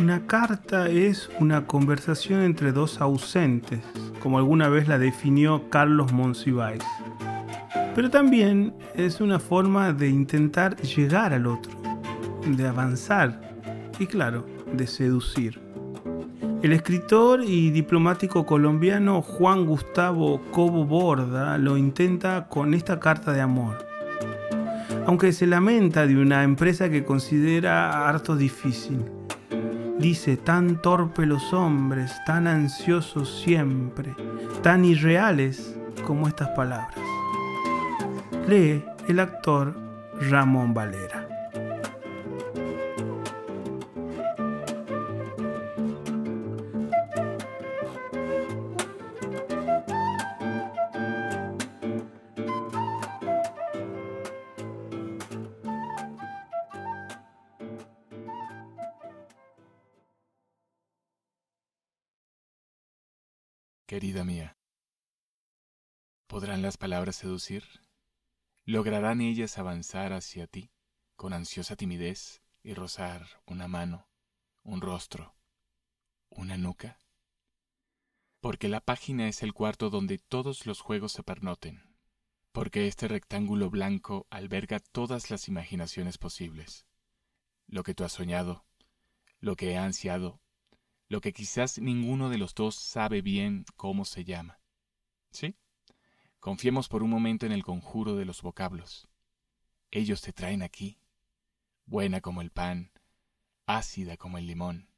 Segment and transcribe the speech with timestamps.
[0.00, 3.80] Una carta es una conversación entre dos ausentes,
[4.20, 6.84] como alguna vez la definió Carlos Monsiváis.
[7.96, 11.72] Pero también es una forma de intentar llegar al otro,
[12.46, 13.40] de avanzar
[13.98, 15.60] y claro, de seducir.
[16.62, 23.40] El escritor y diplomático colombiano Juan Gustavo Cobo Borda lo intenta con esta carta de
[23.40, 23.84] amor.
[25.06, 29.17] Aunque se lamenta de una empresa que considera harto difícil.
[29.98, 34.14] Dice, tan torpe los hombres, tan ansiosos siempre,
[34.62, 35.76] tan irreales
[36.06, 36.98] como estas palabras.
[38.46, 39.74] Lee el actor
[40.20, 41.17] Ramón Valera.
[63.88, 64.58] Querida mía,
[66.26, 67.64] ¿podrán las palabras seducir?
[68.66, 70.70] ¿Lograrán ellas avanzar hacia ti
[71.16, 74.06] con ansiosa timidez y rozar una mano,
[74.62, 75.34] un rostro,
[76.28, 76.98] una nuca?
[78.40, 81.96] Porque la página es el cuarto donde todos los juegos se pernoten,
[82.52, 86.84] porque este rectángulo blanco alberga todas las imaginaciones posibles,
[87.66, 88.66] lo que tú has soñado,
[89.40, 90.42] lo que he ansiado,
[91.08, 94.60] lo que quizás ninguno de los dos sabe bien cómo se llama.
[95.30, 95.56] ¿Sí?
[96.38, 99.08] Confiemos por un momento en el conjuro de los vocablos.
[99.90, 101.00] Ellos te traen aquí,
[101.86, 102.92] buena como el pan,
[103.66, 104.90] ácida como el limón.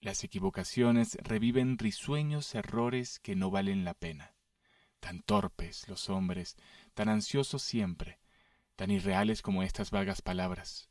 [0.00, 4.36] Las equivocaciones reviven risueños errores que no valen la pena.
[5.00, 6.56] Tan torpes los hombres,
[6.92, 8.20] tan ansiosos siempre,
[8.76, 10.90] tan irreales como estas vagas palabras.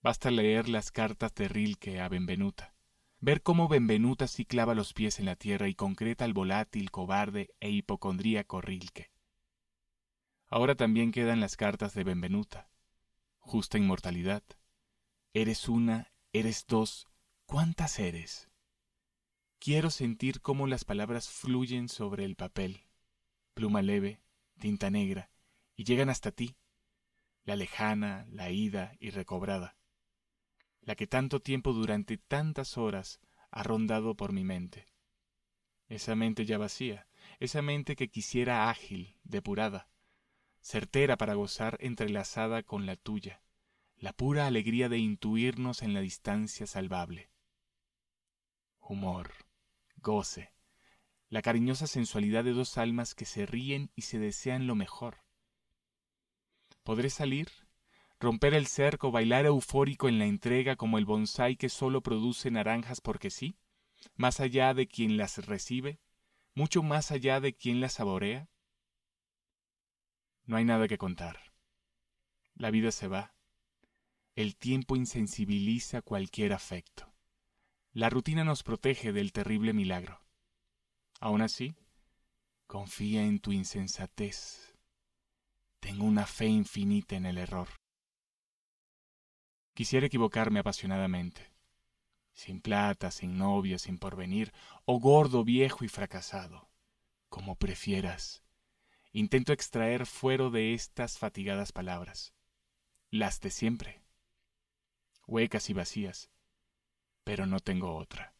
[0.00, 2.74] Basta leer las cartas de Rilke a Benvenuta
[3.22, 7.54] ver cómo Benvenuta sí clava los pies en la tierra y concreta al volátil, cobarde
[7.60, 9.12] e hipocondríaco Rilke.
[10.48, 12.68] Ahora también quedan las cartas de Benvenuta.
[13.38, 14.42] Justa inmortalidad.
[15.34, 17.06] Eres una, eres dos,
[17.46, 18.50] ¿cuántas eres?
[19.60, 22.88] Quiero sentir cómo las palabras fluyen sobre el papel,
[23.54, 24.20] pluma leve,
[24.58, 25.30] tinta negra,
[25.76, 26.56] y llegan hasta ti,
[27.44, 29.76] la lejana, la ida y recobrada
[30.82, 33.20] la que tanto tiempo durante tantas horas
[33.50, 34.86] ha rondado por mi mente.
[35.88, 37.06] Esa mente ya vacía,
[37.38, 39.88] esa mente que quisiera ágil, depurada,
[40.60, 43.42] certera para gozar entrelazada con la tuya,
[43.96, 47.30] la pura alegría de intuirnos en la distancia salvable.
[48.80, 49.32] Humor,
[49.96, 50.52] goce,
[51.28, 55.22] la cariñosa sensualidad de dos almas que se ríen y se desean lo mejor.
[56.82, 57.48] ¿Podré salir?
[58.22, 63.00] Romper el cerco, bailar eufórico en la entrega como el bonsai que solo produce naranjas
[63.00, 63.58] porque sí,
[64.14, 66.00] más allá de quien las recibe,
[66.54, 68.48] mucho más allá de quien las saborea?
[70.44, 71.52] No hay nada que contar.
[72.54, 73.34] La vida se va.
[74.36, 77.12] El tiempo insensibiliza cualquier afecto.
[77.92, 80.24] La rutina nos protege del terrible milagro.
[81.20, 81.74] Aún así,
[82.66, 84.76] confía en tu insensatez.
[85.80, 87.81] Tengo una fe infinita en el error.
[89.74, 91.50] Quisiera equivocarme apasionadamente.
[92.34, 94.52] Sin plata, sin novia, sin porvenir,
[94.84, 96.68] o gordo, viejo y fracasado.
[97.28, 98.42] Como prefieras.
[99.12, 102.34] Intento extraer fuero de estas fatigadas palabras.
[103.10, 104.02] Las de siempre.
[105.26, 106.30] Huecas y vacías.
[107.24, 108.34] Pero no tengo otra.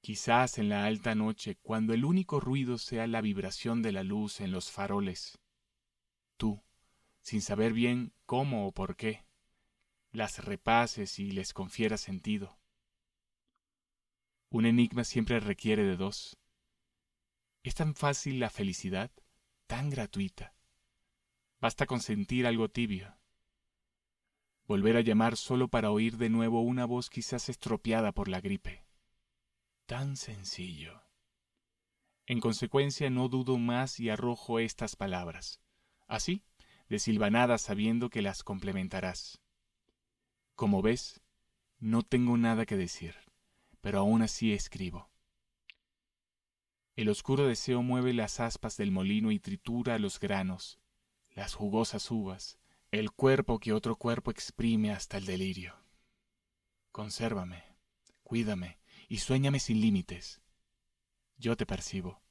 [0.00, 4.40] Quizás en la alta noche, cuando el único ruido sea la vibración de la luz
[4.40, 5.38] en los faroles,
[6.36, 6.62] tú,
[7.22, 9.23] sin saber bien cómo o por qué,
[10.14, 12.56] las repases y les confieras sentido.
[14.48, 16.38] Un enigma siempre requiere de dos.
[17.64, 19.10] Es tan fácil la felicidad,
[19.66, 20.54] tan gratuita.
[21.60, 23.18] Basta consentir algo tibio.
[24.66, 28.86] Volver a llamar solo para oír de nuevo una voz quizás estropeada por la gripe.
[29.86, 31.02] Tan sencillo.
[32.26, 35.60] En consecuencia no dudo más y arrojo estas palabras,
[36.06, 36.44] así,
[36.88, 39.43] desilvanadas sabiendo que las complementarás.
[40.54, 41.20] Como ves,
[41.78, 43.16] no tengo nada que decir,
[43.80, 45.10] pero aún así escribo.
[46.96, 50.78] El oscuro deseo mueve las aspas del molino y tritura los granos,
[51.30, 52.58] las jugosas uvas,
[52.92, 55.74] el cuerpo que otro cuerpo exprime hasta el delirio.
[56.92, 57.64] Consérvame,
[58.22, 58.78] cuídame
[59.08, 60.40] y suéñame sin límites.
[61.36, 62.22] Yo te percibo.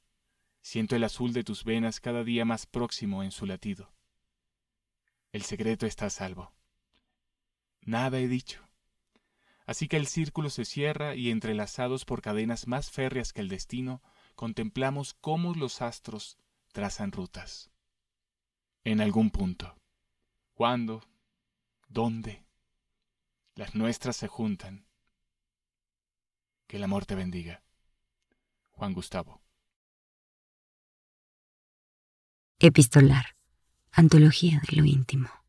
[0.62, 3.92] Siento el azul de tus venas cada día más próximo en su latido.
[5.30, 6.54] El secreto está a salvo.
[7.84, 8.66] Nada he dicho.
[9.66, 14.02] Así que el círculo se cierra y entrelazados por cadenas más férreas que el destino,
[14.34, 16.38] contemplamos cómo los astros
[16.72, 17.70] trazan rutas.
[18.84, 19.78] En algún punto.
[20.52, 21.02] ¿Cuándo?
[21.88, 22.44] ¿Dónde?
[23.54, 24.86] Las nuestras se juntan.
[26.66, 27.62] Que el amor te bendiga.
[28.70, 29.40] Juan Gustavo.
[32.58, 33.36] Epistolar.
[33.92, 35.43] Antología de lo íntimo.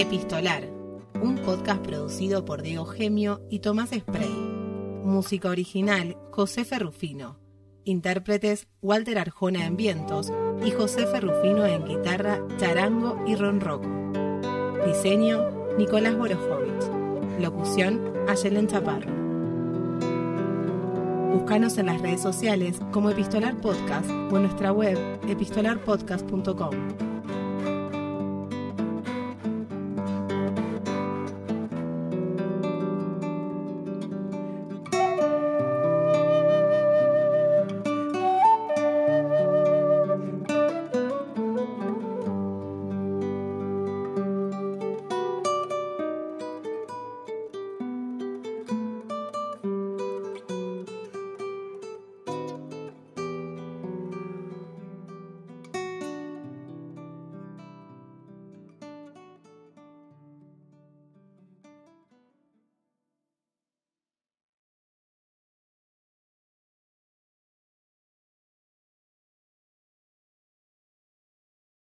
[0.00, 0.62] Epistolar,
[1.20, 4.30] un podcast producido por Diego Gemio y Tomás Spray.
[5.02, 7.40] Música original, José Ferrufino.
[7.82, 10.32] Intérpretes, Walter Arjona en vientos
[10.64, 13.88] y José Ferrufino en guitarra, charango y ronroco.
[14.86, 17.40] Diseño, Nicolás Borojovich.
[17.40, 19.10] Locución, Ayelen Chaparro.
[21.32, 24.96] Búscanos en las redes sociales como Epistolar Podcast o en nuestra web
[25.28, 27.17] epistolarpodcast.com.